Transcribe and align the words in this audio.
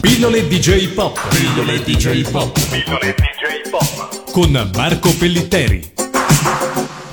Pillole 0.00 0.46
DJ 0.46 0.88
Pop. 0.94 1.18
Pillole 1.28 1.82
DJ 1.82 2.30
Pop. 2.30 2.52
Pillole 2.70 3.14
DJ 3.16 3.68
Pop. 3.70 4.30
Con 4.30 4.70
Marco 4.74 5.12
Pellitteri. 5.16 5.92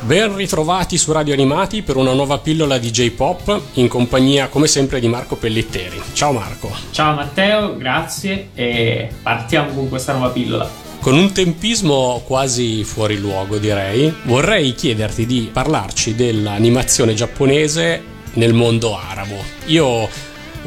Ben 0.02 0.36
ritrovati 0.36 0.98
su 0.98 1.12
Radio 1.12 1.34
Animati 1.34 1.82
per 1.82 1.96
una 1.96 2.14
nuova 2.14 2.38
pillola 2.38 2.78
DJ 2.78 3.12
Pop 3.12 3.62
in 3.74 3.88
compagnia 3.88 4.50
come 4.50 4.68
sempre 4.68 5.00
di 5.00 5.08
Marco 5.08 5.36
Pellitteri. 5.36 6.00
Ciao 6.14 6.32
Marco. 6.32 6.72
Ciao 6.92 7.16
Matteo, 7.16 7.76
grazie 7.76 8.50
e 8.54 9.10
partiamo 9.22 9.74
con 9.74 9.90
questa 9.90 10.14
nuova 10.14 10.30
pillola. 10.30 10.70
Con 11.00 11.16
un 11.16 11.32
tempismo 11.32 12.22
quasi 12.26 12.84
fuori 12.84 13.18
luogo 13.18 13.58
direi, 13.58 14.14
vorrei 14.24 14.76
chiederti 14.76 15.26
di 15.26 15.50
parlarci 15.52 16.14
dell'animazione 16.14 17.14
giapponese 17.16 18.04
nel 18.34 18.54
mondo 18.54 18.96
arabo. 18.98 19.44
Io 19.66 20.08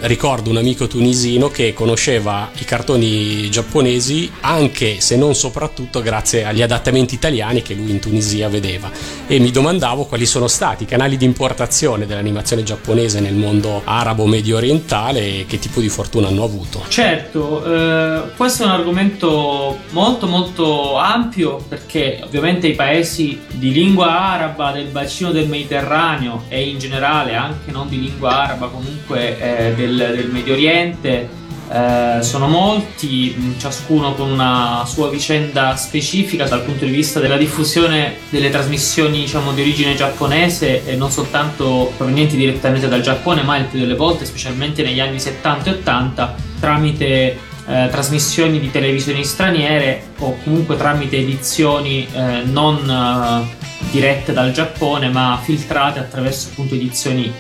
ricordo 0.02 0.50
un 0.50 0.56
amico 0.56 0.86
tunisino 0.86 1.48
che 1.48 1.72
conosceva 1.72 2.50
i 2.58 2.64
cartoni 2.64 3.50
giapponesi 3.50 4.30
anche 4.40 5.00
se 5.00 5.16
non 5.16 5.34
soprattutto 5.34 6.00
grazie 6.00 6.44
agli 6.44 6.62
adattamenti 6.62 7.14
italiani 7.14 7.62
che 7.62 7.74
lui 7.74 7.90
in 7.90 7.98
Tunisia 7.98 8.48
vedeva 8.48 8.90
e 9.26 9.38
mi 9.38 9.50
domandavo 9.50 10.04
quali 10.04 10.26
sono 10.26 10.46
stati 10.46 10.84
i 10.84 10.86
canali 10.86 11.16
di 11.16 11.24
importazione 11.24 12.06
dell'animazione 12.06 12.62
giapponese 12.62 13.20
nel 13.20 13.34
mondo 13.34 13.82
arabo 13.84 14.26
medio 14.26 14.56
orientale 14.56 15.40
e 15.40 15.46
che 15.46 15.58
tipo 15.58 15.80
di 15.80 15.88
fortuna 15.88 16.28
hanno 16.28 16.44
avuto. 16.44 16.84
Certo, 16.88 17.64
eh, 17.64 18.22
questo 18.36 18.62
è 18.62 18.66
un 18.66 18.72
argomento 18.72 19.78
molto 19.90 20.26
molto 20.26 20.96
ampio 20.96 21.64
perché 21.68 22.20
ovviamente 22.22 22.68
i 22.68 22.74
paesi 22.74 23.40
di 23.52 23.72
lingua 23.72 24.18
araba 24.18 24.72
del 24.72 24.86
bacino 24.86 25.30
del 25.32 25.48
Mediterraneo 25.48 26.44
e 26.48 26.68
in 26.68 26.78
generale 26.78 27.34
anche 27.34 27.70
non 27.70 27.88
di 27.88 28.00
lingua 28.00 28.44
araba 28.44 28.68
comunque 28.68 29.38
eh, 29.38 29.74
del, 29.74 29.87
del, 29.96 30.28
Medio 30.30 30.54
Oriente 30.54 31.28
eh, 31.70 32.22
sono 32.22 32.48
molti, 32.48 33.54
ciascuno 33.58 34.14
con 34.14 34.30
una 34.30 34.84
sua 34.86 35.10
vicenda 35.10 35.76
specifica 35.76 36.46
dal 36.46 36.62
punto 36.62 36.84
di 36.84 36.90
vista 36.90 37.20
della 37.20 37.36
diffusione 37.36 38.16
delle 38.30 38.48
trasmissioni 38.48 39.20
diciamo, 39.20 39.52
di 39.52 39.60
origine 39.60 39.94
giapponese 39.94 40.86
e 40.86 40.96
non 40.96 41.10
soltanto 41.10 41.92
provenienti 41.96 42.36
direttamente 42.36 42.88
dal 42.88 43.02
Giappone, 43.02 43.42
ma 43.42 43.58
il 43.58 43.64
più 43.64 43.78
delle 43.78 43.94
volte, 43.94 44.24
specialmente 44.24 44.82
negli 44.82 45.00
anni 45.00 45.20
70 45.20 45.70
e 45.70 45.72
80, 45.74 46.34
tramite 46.60 47.36
eh, 47.68 47.88
trasmissioni 47.90 48.58
di 48.58 48.70
televisioni 48.70 49.24
straniere 49.24 50.12
o 50.20 50.38
comunque 50.42 50.76
tramite 50.76 51.18
edizioni 51.18 52.08
eh, 52.10 52.42
non 52.44 52.78
eh, 52.88 53.66
dirette 53.90 54.32
dal 54.32 54.52
Giappone 54.52 55.10
ma 55.10 55.38
filtrate 55.42 55.98
attraverso 55.98 56.48
appunto 56.50 56.74
edizioni 56.74 57.30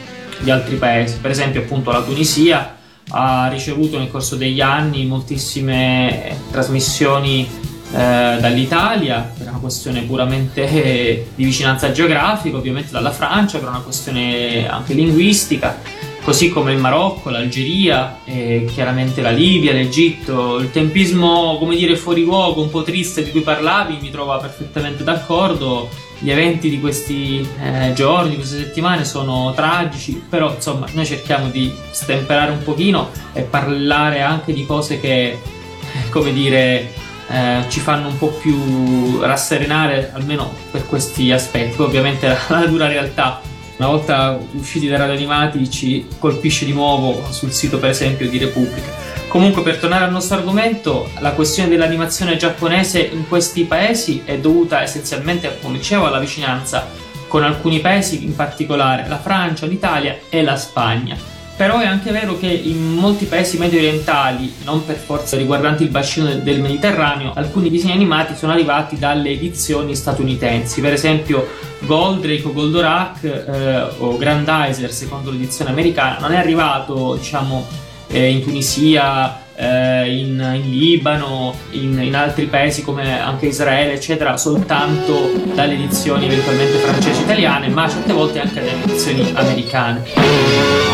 di 0.40 0.50
altri 0.50 0.76
paesi. 0.76 1.18
Per 1.20 1.30
esempio, 1.30 1.60
appunto, 1.60 1.90
la 1.90 2.02
Tunisia 2.02 2.76
ha 3.10 3.48
ricevuto 3.48 3.98
nel 3.98 4.10
corso 4.10 4.36
degli 4.36 4.60
anni 4.60 5.06
moltissime 5.06 6.36
trasmissioni 6.50 7.48
eh, 7.90 8.36
dall'Italia 8.40 9.32
per 9.36 9.48
una 9.48 9.58
questione 9.58 10.02
puramente 10.02 11.30
di 11.34 11.44
vicinanza 11.44 11.90
geografica, 11.90 12.56
ovviamente 12.56 12.90
dalla 12.90 13.12
Francia 13.12 13.58
per 13.58 13.68
una 13.68 13.80
questione 13.80 14.68
anche 14.68 14.92
linguistica 14.92 16.06
così 16.28 16.50
come 16.50 16.72
il 16.72 16.78
Marocco, 16.78 17.30
l'Algeria, 17.30 18.18
e 18.24 18.68
chiaramente 18.70 19.22
la 19.22 19.30
Libia, 19.30 19.72
l'Egitto. 19.72 20.58
Il 20.58 20.70
tempismo, 20.70 21.56
come 21.56 21.74
dire, 21.74 21.96
fuori 21.96 22.22
luogo, 22.22 22.60
un 22.60 22.68
po' 22.68 22.82
triste 22.82 23.24
di 23.24 23.30
cui 23.30 23.40
parlavi, 23.40 23.96
mi 23.98 24.10
trova 24.10 24.36
perfettamente 24.36 25.04
d'accordo. 25.04 25.88
Gli 26.20 26.30
eventi 26.30 26.68
di 26.68 26.80
questi 26.80 27.46
eh, 27.60 27.92
giorni, 27.94 28.30
di 28.30 28.36
queste 28.36 28.58
settimane 28.58 29.04
sono 29.04 29.52
tragici, 29.54 30.22
però 30.28 30.54
insomma 30.54 30.86
noi 30.92 31.06
cerchiamo 31.06 31.48
di 31.48 31.72
stemperare 31.90 32.50
un 32.50 32.62
pochino 32.62 33.10
e 33.32 33.42
parlare 33.42 34.20
anche 34.20 34.52
di 34.52 34.66
cose 34.66 34.98
che, 35.00 35.38
come 36.10 36.32
dire, 36.32 36.92
eh, 37.28 37.64
ci 37.68 37.80
fanno 37.80 38.08
un 38.08 38.18
po' 38.18 38.28
più 38.28 39.20
rasserenare, 39.20 40.10
almeno 40.12 40.52
per 40.70 40.86
questi 40.86 41.30
aspetti. 41.30 41.76
Poi 41.76 41.86
ovviamente 41.86 42.26
la, 42.26 42.38
la 42.58 42.66
dura 42.66 42.88
realtà 42.88 43.40
una 43.78 43.88
volta 43.88 44.36
usciti 44.54 44.88
dai 44.88 44.98
radio 44.98 45.14
animati 45.14 45.70
ci 45.70 46.04
colpisce 46.18 46.64
di 46.64 46.72
nuovo 46.72 47.24
sul 47.30 47.52
sito 47.52 47.78
per 47.78 47.90
esempio 47.90 48.28
di 48.28 48.38
Repubblica. 48.38 49.17
Comunque 49.28 49.62
per 49.62 49.76
tornare 49.76 50.04
al 50.04 50.10
nostro 50.10 50.38
argomento, 50.38 51.10
la 51.18 51.32
questione 51.32 51.68
dell'animazione 51.68 52.36
giapponese 52.36 53.00
in 53.00 53.28
questi 53.28 53.64
paesi 53.64 54.22
è 54.24 54.38
dovuta 54.38 54.82
essenzialmente, 54.82 55.58
come 55.60 55.76
dicevo, 55.76 56.06
alla 56.06 56.18
vicinanza 56.18 56.86
con 57.28 57.42
alcuni 57.42 57.80
paesi, 57.80 58.24
in 58.24 58.34
particolare 58.34 59.06
la 59.06 59.18
Francia, 59.18 59.66
l'Italia 59.66 60.18
e 60.30 60.42
la 60.42 60.56
Spagna 60.56 61.36
però 61.58 61.80
è 61.80 61.86
anche 61.86 62.12
vero 62.12 62.38
che 62.38 62.46
in 62.46 62.94
molti 62.94 63.24
paesi 63.24 63.58
medio 63.58 63.80
orientali, 63.80 64.54
non 64.62 64.86
per 64.86 64.94
forza 64.94 65.36
riguardanti 65.36 65.82
il 65.82 65.88
bacino 65.88 66.32
del 66.32 66.60
Mediterraneo, 66.60 67.32
alcuni 67.34 67.68
disegni 67.68 67.94
animati 67.94 68.36
sono 68.36 68.52
arrivati 68.52 68.96
dalle 68.96 69.30
edizioni 69.30 69.96
statunitensi. 69.96 70.80
Per 70.80 70.92
esempio 70.92 71.48
Goldrake 71.80 72.46
o 72.46 72.52
Goldorak 72.52 73.24
eh, 73.24 73.86
o 73.98 74.16
Grandizer, 74.16 74.92
secondo 74.92 75.32
l'edizione 75.32 75.72
americana, 75.72 76.18
non 76.20 76.32
è 76.32 76.36
arrivato 76.36 77.16
diciamo 77.16 77.66
eh, 78.07 78.29
in 78.29 78.43
Tunisia 78.43 79.41
eh, 79.55 80.19
in, 80.19 80.61
in, 80.63 80.77
Libano, 80.77 81.55
in, 81.71 82.01
in, 82.01 82.15
altri 82.15 82.45
paesi 82.45 82.83
come 82.83 83.21
anche 83.21 83.47
Israele, 83.47 83.93
eccetera, 83.93 84.37
soltanto 84.37 85.31
dalle 85.53 85.73
edizioni 85.73 86.25
eventualmente 86.25 86.77
francesi 86.77 87.21
italiane, 87.21 87.67
ma 87.69 87.87
certe 87.87 88.13
volte 88.13 88.39
anche 88.39 88.55
dalle 88.55 88.83
edizioni 88.83 89.31
americane. 89.35 90.01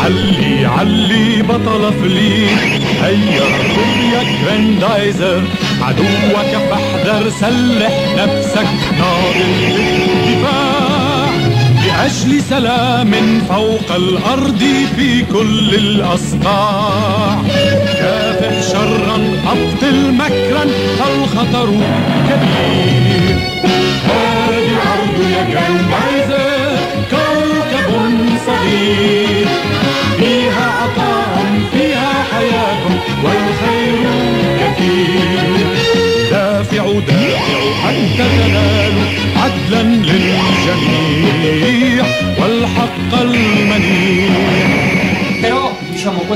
علي 0.00 0.66
علي 0.66 1.42
بطل 1.42 1.92
فليك 1.92 2.82
هيا 3.02 3.44
خذ 3.74 4.00
يا 4.12 4.22
جراندايزر 4.22 5.42
عدوك 5.82 6.52
فاحذر 6.70 7.30
سلح 7.30 7.94
نفسك 8.16 8.68
ناضل 8.98 9.52
بالدفاع 9.60 10.63
لأجل 11.95 12.41
سلام 12.41 13.11
فوق 13.49 13.95
الأرض 13.95 14.63
في 14.95 15.21
كل 15.21 15.75
الأصقاع 15.75 17.41
كافح 17.99 18.61
شرا 18.71 19.17
أبطل 19.47 20.11
مكرا 20.13 20.65
فالخطر 20.99 21.69
كبير. 22.29 22.64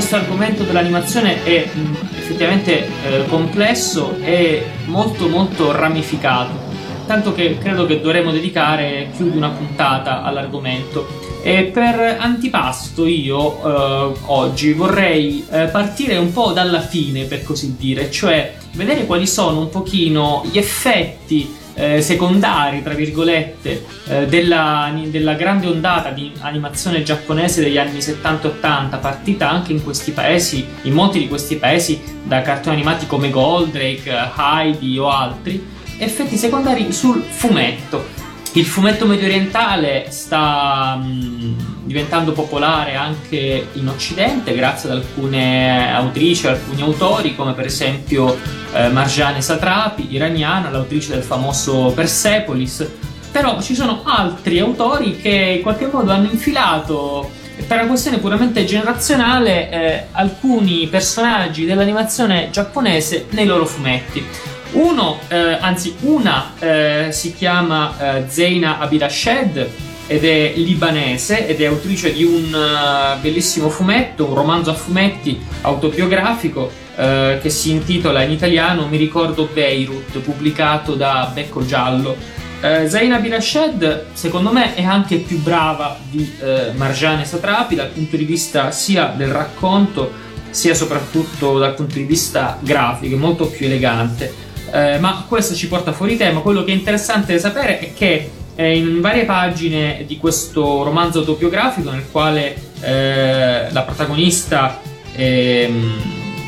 Questo 0.00 0.16
argomento 0.16 0.62
dell'animazione 0.62 1.44
è 1.44 1.68
effettivamente 2.16 2.86
eh, 2.86 3.26
complesso 3.28 4.16
e 4.22 4.64
molto 4.86 5.28
molto 5.28 5.72
ramificato 5.72 6.68
tanto 7.06 7.34
che 7.34 7.58
credo 7.58 7.84
che 7.84 8.00
dovremmo 8.00 8.30
dedicare 8.30 9.10
più 9.14 9.30
di 9.30 9.36
una 9.36 9.48
puntata 9.48 10.22
all'argomento. 10.22 11.08
E 11.42 11.64
per 11.64 11.98
antipasto 12.20 13.04
io 13.04 14.12
eh, 14.12 14.18
oggi 14.26 14.72
vorrei 14.72 15.44
eh, 15.50 15.64
partire 15.64 16.16
un 16.18 16.32
po' 16.32 16.52
dalla 16.52 16.80
fine, 16.80 17.24
per 17.24 17.42
così 17.42 17.74
dire, 17.76 18.12
cioè 18.12 18.54
vedere 18.74 19.06
quali 19.06 19.26
sono 19.26 19.58
un 19.58 19.70
pochino 19.70 20.44
gli 20.52 20.56
effetti 20.56 21.52
eh, 21.74 22.02
secondari, 22.02 22.82
tra 22.82 22.94
virgolette, 22.94 23.84
eh, 24.08 24.26
della, 24.26 24.92
della, 25.06 25.34
grande 25.34 25.66
ondata 25.66 26.10
di 26.10 26.32
animazione 26.40 27.02
giapponese 27.02 27.62
degli 27.62 27.78
anni 27.78 27.98
70-80, 27.98 29.00
partita 29.00 29.48
anche 29.48 29.72
in 29.72 29.82
questi 29.82 30.12
paesi, 30.12 30.66
in 30.82 30.92
molti 30.92 31.18
di 31.18 31.28
questi 31.28 31.56
paesi, 31.56 32.00
da 32.24 32.42
cartoni 32.42 32.76
animati 32.76 33.06
come 33.06 33.30
Goldrake, 33.30 34.30
Heidi 34.36 34.98
o 34.98 35.08
altri, 35.08 35.64
effetti 35.98 36.36
secondari 36.36 36.92
sul 36.92 37.22
fumetto. 37.22 38.19
Il 38.54 38.66
fumetto 38.66 39.06
medio 39.06 39.26
orientale 39.26 40.06
sta 40.08 40.96
mh, 40.96 41.84
diventando 41.84 42.32
popolare 42.32 42.96
anche 42.96 43.68
in 43.74 43.86
Occidente 43.86 44.56
grazie 44.56 44.90
ad 44.90 44.96
alcune 44.96 45.94
autrici, 45.94 46.48
alcuni 46.48 46.82
autori, 46.82 47.36
come 47.36 47.52
per 47.52 47.66
esempio 47.66 48.36
eh, 48.72 48.88
Marjane 48.88 49.40
Satrapi, 49.40 50.08
iraniana, 50.10 50.68
l'autrice 50.68 51.12
del 51.12 51.22
famoso 51.22 51.92
Persepolis. 51.94 52.88
Però 53.30 53.62
ci 53.62 53.76
sono 53.76 54.02
altri 54.04 54.58
autori 54.58 55.16
che 55.16 55.54
in 55.58 55.62
qualche 55.62 55.86
modo 55.86 56.10
hanno 56.10 56.28
infilato 56.28 57.30
per 57.68 57.78
una 57.78 57.86
questione 57.86 58.18
puramente 58.18 58.64
generazionale 58.64 59.70
eh, 59.70 60.06
alcuni 60.10 60.88
personaggi 60.88 61.66
dell'animazione 61.66 62.48
giapponese 62.50 63.26
nei 63.30 63.46
loro 63.46 63.64
fumetti. 63.64 64.58
Uno, 64.72 65.18
eh, 65.28 65.36
anzi 65.60 65.94
una, 66.00 66.52
eh, 66.58 67.08
si 67.10 67.34
chiama 67.34 68.18
eh, 68.18 68.24
Zeina 68.28 68.78
Abidashed 68.78 69.68
ed 70.06 70.24
è 70.24 70.52
libanese 70.56 71.46
ed 71.46 71.60
è 71.60 71.66
autrice 71.66 72.12
di 72.12 72.24
un 72.24 72.52
uh, 72.52 73.20
bellissimo 73.20 73.68
fumetto, 73.68 74.26
un 74.26 74.34
romanzo 74.34 74.70
a 74.70 74.74
fumetti 74.74 75.40
autobiografico 75.60 76.68
eh, 76.96 77.38
che 77.40 77.48
si 77.48 77.70
intitola 77.70 78.22
in 78.22 78.32
italiano 78.32 78.86
Mi 78.86 78.96
ricordo 78.96 79.48
Beirut, 79.50 80.18
pubblicato 80.18 80.94
da 80.94 81.30
Becco 81.32 81.64
Giallo. 81.64 82.16
Eh, 82.60 82.88
Zaina 82.90 83.18
Birashed, 83.18 84.08
secondo 84.12 84.52
me, 84.52 84.74
è 84.74 84.82
anche 84.82 85.16
più 85.16 85.40
brava 85.40 85.96
di 86.10 86.30
eh, 86.40 86.72
Marjane 86.74 87.24
Satrapi 87.24 87.74
dal 87.74 87.88
punto 87.88 88.16
di 88.16 88.24
vista 88.24 88.70
sia 88.70 89.14
del 89.16 89.30
racconto, 89.30 90.12
sia 90.50 90.74
soprattutto 90.74 91.58
dal 91.58 91.74
punto 91.74 91.94
di 91.94 92.02
vista 92.02 92.58
grafico, 92.60 93.16
molto 93.16 93.46
più 93.46 93.64
elegante. 93.64 94.48
Eh, 94.72 94.98
ma 94.98 95.24
questo 95.26 95.54
ci 95.54 95.68
porta 95.68 95.92
fuori 95.92 96.16
tema. 96.16 96.40
Quello 96.40 96.64
che 96.64 96.72
è 96.72 96.74
interessante 96.74 97.38
sapere 97.38 97.78
è 97.78 97.92
che 97.92 98.30
eh, 98.54 98.76
in 98.76 99.00
varie 99.00 99.24
pagine 99.24 100.04
di 100.06 100.18
questo 100.18 100.82
romanzo 100.82 101.20
autobiografico, 101.20 101.90
nel 101.90 102.06
quale 102.10 102.54
eh, 102.80 103.70
la 103.70 103.82
protagonista 103.82 104.80
ehm, 105.14 106.02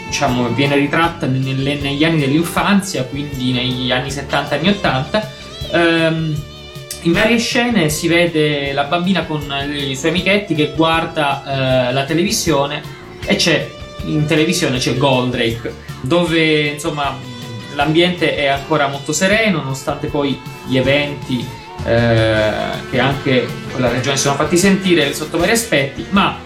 diciamo, 0.06 0.48
viene 0.50 0.76
ritratta 0.76 1.26
nelle, 1.26 1.76
negli 1.76 2.04
anni 2.04 2.20
dell'infanzia, 2.20 3.04
quindi 3.04 3.52
negli 3.52 3.90
anni 3.90 4.10
70 4.10 4.54
anni 4.54 4.68
80. 4.68 5.30
Ehm, 5.72 6.42
in 7.04 7.12
varie 7.12 7.38
scene 7.38 7.88
si 7.88 8.06
vede 8.06 8.72
la 8.72 8.84
bambina 8.84 9.24
con 9.24 9.42
i 9.74 9.96
suoi 9.96 10.10
amichetti 10.12 10.54
che 10.54 10.72
guarda 10.76 11.88
eh, 11.88 11.92
la 11.92 12.04
televisione 12.04 12.80
e 13.24 13.34
c'è 13.34 13.68
in 14.04 14.24
televisione 14.24 14.78
c'è 14.78 14.96
Goldrake, 14.96 15.74
dove 16.00 16.66
insomma 16.66 17.16
l'ambiente 17.74 18.34
è 18.36 18.46
ancora 18.46 18.88
molto 18.88 19.12
sereno, 19.12 19.58
nonostante 19.58 20.06
poi 20.08 20.40
gli 20.66 20.76
eventi 20.76 21.46
eh, 21.84 22.52
che 22.90 22.98
anche 22.98 23.46
quella 23.70 23.88
regione 23.88 24.16
si 24.16 24.22
sono 24.22 24.36
fatti 24.36 24.56
sentire 24.56 25.12
sotto 25.14 25.38
vari 25.38 25.52
aspetti, 25.52 26.06
ma 26.10 26.38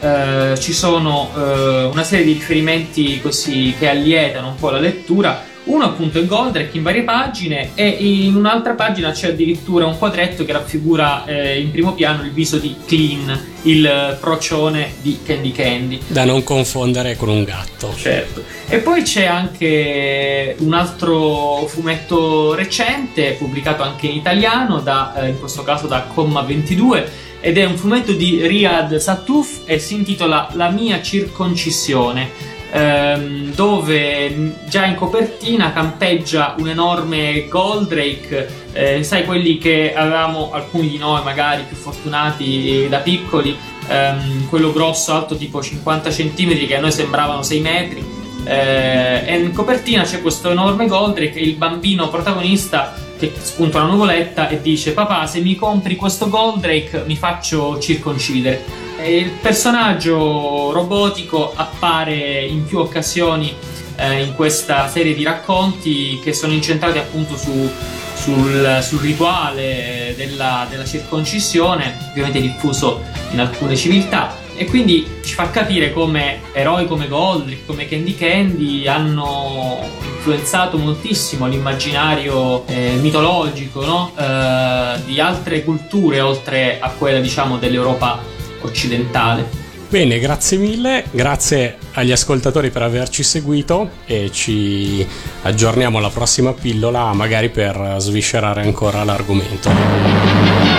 eh, 0.00 0.54
ci 0.58 0.72
sono 0.72 1.30
eh, 1.36 1.84
una 1.84 2.02
serie 2.02 2.24
di 2.24 2.32
riferimenti 2.32 3.20
così 3.20 3.74
che 3.78 3.88
allietano 3.88 4.48
un 4.48 4.56
po' 4.56 4.70
la 4.70 4.78
lettura. 4.78 5.50
Uno 5.64 5.84
appunto 5.84 6.18
è 6.18 6.26
Goldrake 6.26 6.76
in 6.76 6.82
varie 6.82 7.02
pagine 7.02 7.70
e 7.74 7.86
in 7.86 8.34
un'altra 8.34 8.74
pagina 8.74 9.12
c'è 9.12 9.28
addirittura 9.28 9.86
un 9.86 9.96
quadretto 9.96 10.44
che 10.44 10.52
raffigura 10.52 11.24
eh, 11.24 11.60
in 11.60 11.70
primo 11.70 11.92
piano 11.92 12.24
il 12.24 12.32
viso 12.32 12.58
di 12.58 12.74
Clean, 12.84 13.40
il 13.62 14.16
procione 14.18 14.94
di 15.00 15.20
Candy 15.24 15.52
Candy. 15.52 16.00
Da 16.08 16.24
non 16.24 16.42
confondere 16.42 17.16
con 17.16 17.28
un 17.28 17.44
gatto. 17.44 17.94
Certo. 17.94 18.42
E 18.66 18.78
poi 18.78 19.02
c'è 19.02 19.26
anche 19.26 20.56
un 20.58 20.72
altro 20.72 21.64
fumetto 21.68 22.54
recente, 22.54 23.36
pubblicato 23.38 23.84
anche 23.84 24.08
in 24.08 24.16
italiano, 24.16 24.80
da, 24.80 25.14
eh, 25.14 25.28
in 25.28 25.38
questo 25.38 25.62
caso 25.62 25.86
da 25.86 26.02
Comma 26.12 26.42
22 26.42 27.30
ed 27.44 27.58
è 27.58 27.64
un 27.64 27.76
fumetto 27.76 28.12
di 28.12 28.46
Riyad 28.46 28.96
Sattouf 28.96 29.62
e 29.64 29.80
si 29.80 29.94
intitola 29.94 30.48
La 30.52 30.70
mia 30.70 31.02
circoncisione, 31.02 32.30
ehm, 32.72 33.54
dove 33.54 34.54
già 34.66 34.86
in 34.86 34.94
copertina 34.94 35.72
campeggia 35.72 36.54
un 36.58 36.68
enorme 36.68 37.46
Goldrake, 37.48 38.48
eh, 38.72 39.02
sai 39.02 39.24
quelli 39.24 39.58
che 39.58 39.94
avevamo 39.94 40.50
alcuni 40.52 40.88
di 40.88 40.98
noi 40.98 41.22
magari 41.22 41.64
più 41.68 41.76
fortunati 41.76 42.86
da 42.88 42.98
piccoli, 42.98 43.56
ehm, 43.86 44.48
quello 44.48 44.72
grosso 44.72 45.12
alto 45.12 45.36
tipo 45.36 45.62
50 45.62 46.10
cm 46.10 46.66
che 46.66 46.76
a 46.76 46.80
noi 46.80 46.92
sembravano 46.92 47.42
6 47.42 47.60
metri. 47.60 48.20
Eh, 48.44 49.22
e 49.24 49.36
in 49.36 49.52
copertina 49.52 50.02
c'è 50.02 50.20
questo 50.20 50.50
enorme 50.50 50.88
Goldrake 50.88 51.38
il 51.38 51.54
bambino 51.54 52.08
protagonista 52.08 52.92
che 53.22 53.32
spunta 53.40 53.80
una 53.80 53.92
nuvoletta 53.92 54.48
e 54.48 54.60
dice 54.60 54.92
papà 54.92 55.26
se 55.28 55.40
mi 55.40 55.54
compri 55.54 55.94
questo 55.94 56.28
Goldrake 56.28 57.04
mi 57.06 57.14
faccio 57.14 57.78
circoncidere. 57.78 58.64
E 58.98 59.16
il 59.18 59.30
personaggio 59.30 60.72
robotico 60.72 61.52
appare 61.54 62.44
in 62.44 62.64
più 62.64 62.78
occasioni 62.78 63.54
eh, 63.96 64.22
in 64.22 64.34
questa 64.34 64.88
serie 64.88 65.14
di 65.14 65.22
racconti 65.22 66.18
che 66.22 66.32
sono 66.32 66.52
incentrati 66.52 66.98
appunto 66.98 67.36
su, 67.36 67.70
sul, 68.14 68.80
sul, 68.82 68.98
rituale 69.00 70.14
della, 70.16 70.66
della 70.68 70.84
circoncisione 70.84 72.10
ovviamente 72.10 72.40
diffuso 72.40 73.02
in 73.30 73.40
alcune 73.40 73.76
civiltà 73.76 74.41
e 74.54 74.66
quindi 74.66 75.20
ci 75.24 75.34
fa 75.34 75.50
capire 75.50 75.92
come 75.92 76.40
eroi 76.52 76.86
come 76.86 77.08
Goldrick, 77.08 77.66
come 77.66 77.88
Candy 77.88 78.14
Candy 78.14 78.86
hanno 78.86 79.80
influenzato 80.02 80.78
moltissimo 80.78 81.46
l'immaginario 81.46 82.66
eh, 82.66 82.96
mitologico 83.00 83.84
no? 83.84 84.12
eh, 84.16 85.00
di 85.04 85.18
altre 85.20 85.64
culture 85.64 86.20
oltre 86.20 86.78
a 86.80 86.90
quella 86.90 87.20
diciamo 87.20 87.58
dell'Europa 87.58 88.20
occidentale. 88.60 89.60
Bene, 89.88 90.18
grazie 90.18 90.56
mille, 90.56 91.04
grazie 91.10 91.76
agli 91.92 92.12
ascoltatori 92.12 92.70
per 92.70 92.80
averci 92.80 93.22
seguito 93.22 93.90
e 94.06 94.30
ci 94.32 95.06
aggiorniamo 95.42 95.98
alla 95.98 96.08
prossima 96.08 96.54
pillola 96.54 97.12
magari 97.12 97.50
per 97.50 97.96
sviscerare 97.98 98.62
ancora 98.62 99.04
l'argomento. 99.04 100.71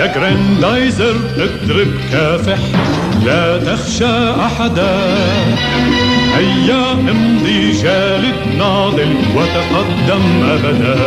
يا 0.00 0.06
جراندايزر 0.06 1.16
اضرب 1.36 1.88
كافح. 2.12 2.58
لا 3.24 3.58
تخشى 3.58 4.30
أحدا. 4.30 5.00
هيا 6.36 6.92
امضي 6.92 7.72
جالد 7.72 8.34
ناضل 8.58 9.14
وتقدم 9.36 10.42
أبدا. 10.42 10.98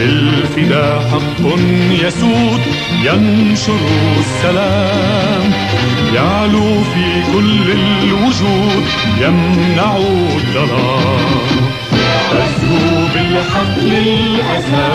الفدا 0.00 1.00
حق 1.12 1.58
يسود 2.02 2.60
ينشر 3.04 3.80
السلام. 4.18 5.52
يعلو 6.14 6.82
في 6.82 7.32
كل 7.32 7.70
الوجود 7.70 8.84
يمنع 9.20 9.96
الظلام. 9.96 11.57
بالحق 13.28 13.78
للأسى 13.78 14.88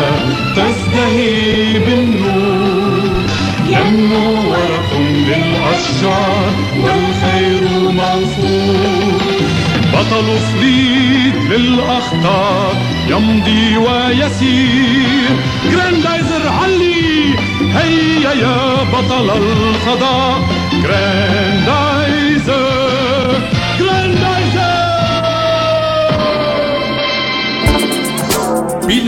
تزدهي 0.55 1.79
بالنور. 1.79 3.23
ينمو 3.69 4.31
ورق 4.49 4.91
للأشجار 4.99 6.53
والخير 6.75 7.91
مغفور 7.91 9.41
بطل 9.93 10.37
فليت 10.37 11.35
للأخطار 11.51 12.75
يمضي 13.09 13.77
ويسير. 13.77 15.29
جراندايزر 15.71 16.49
علي 16.49 17.35
هيا 17.75 18.33
يا 18.33 18.83
بطل 18.93 19.29
الفضاء 19.29 20.41
جراندايزر 20.83 21.82